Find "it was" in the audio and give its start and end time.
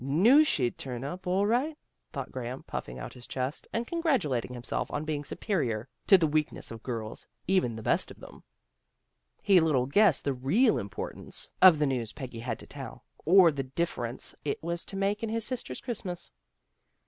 14.43-14.85